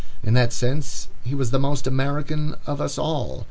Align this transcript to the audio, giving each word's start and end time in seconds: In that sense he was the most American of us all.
In 0.23 0.33
that 0.33 0.51
sense 0.51 1.09
he 1.23 1.35
was 1.35 1.51
the 1.51 1.59
most 1.59 1.85
American 1.85 2.55
of 2.65 2.81
us 2.81 2.97
all. 2.97 3.39